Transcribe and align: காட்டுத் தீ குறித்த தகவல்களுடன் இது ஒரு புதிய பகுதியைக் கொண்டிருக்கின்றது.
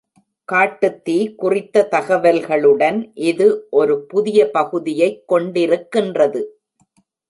காட்டுத் 0.45 1.03
தீ 1.05 1.35
குறித்த 1.35 1.87
தகவல்களுடன் 1.91 3.11
இது 3.13 3.67
ஒரு 3.69 4.05
புதிய 4.05 4.49
பகுதியைக் 4.49 5.23
கொண்டிருக்கின்றது. 5.31 6.43